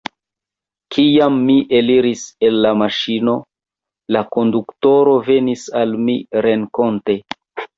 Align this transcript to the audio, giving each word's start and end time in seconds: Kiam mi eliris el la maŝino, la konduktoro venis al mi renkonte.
Kiam 0.95 1.35
mi 1.49 1.57
eliris 1.79 2.23
el 2.49 2.57
la 2.67 2.71
maŝino, 2.83 3.35
la 4.17 4.25
konduktoro 4.37 5.15
venis 5.29 5.69
al 5.83 5.95
mi 6.09 6.17
renkonte. 6.49 7.21